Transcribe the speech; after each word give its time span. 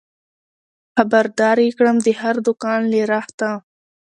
خبر 0.95 1.25
دار 1.39 1.57
يې 1.65 1.69
کړم 1.77 1.97
د 2.05 2.09
هر 2.21 2.35
دوکان 2.45 2.81
له 2.91 3.01
رخته 3.13 3.49